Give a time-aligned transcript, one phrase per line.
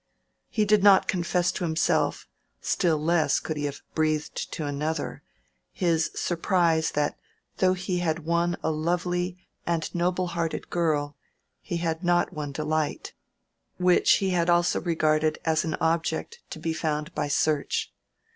[0.49, 2.25] He did not confess to himself,
[2.59, 5.21] still less could he have breathed to another,
[5.71, 7.19] his surprise that
[7.57, 11.15] though he had won a lovely and noble hearted girl
[11.61, 17.13] he had not won delight,—which he had also regarded as an object to be found
[17.13, 17.93] by search.